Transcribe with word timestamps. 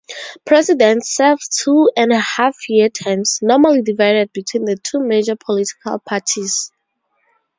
Presidents 0.47 1.09
serve 1.15 1.37
two-and-a-half-year 1.63 2.89
terms, 2.89 3.37
normally 3.43 3.83
divided 3.83 4.33
between 4.33 4.65
the 4.65 4.75
two 4.75 4.99
major 4.99 5.35
political 5.35 5.99
parties. 5.99 6.71